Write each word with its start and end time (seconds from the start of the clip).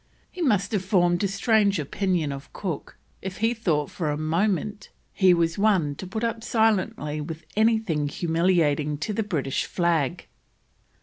He 0.31 0.41
must 0.41 0.71
have 0.71 0.83
formed 0.83 1.23
a 1.23 1.27
strange 1.27 1.77
opinion 1.77 2.31
of 2.31 2.51
Cook 2.53 2.97
if 3.21 3.37
he 3.37 3.53
thought 3.53 3.91
for 3.91 4.09
a 4.09 4.17
moment 4.17 4.89
he 5.13 5.31
was 5.31 5.59
one 5.59 5.93
to 5.97 6.07
put 6.07 6.23
up 6.23 6.43
silently 6.43 7.21
with 7.21 7.45
anything 7.55 8.07
humiliating 8.07 8.97
to 8.97 9.13
the 9.13 9.21
British 9.21 9.65
flag. 9.65 10.25